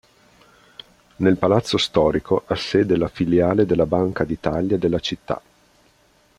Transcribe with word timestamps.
Nel 1.17 1.37
palazzo 1.37 1.77
storico 1.77 2.41
ha 2.47 2.55
sede 2.55 2.97
la 2.97 3.07
filiale 3.07 3.67
della 3.67 3.85
Banca 3.85 4.23
d'Italia 4.23 4.75
della 4.79 4.97
città. 4.97 5.39